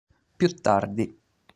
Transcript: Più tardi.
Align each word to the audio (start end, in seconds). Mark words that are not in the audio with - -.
Più 0.37 0.55
tardi. 0.61 1.15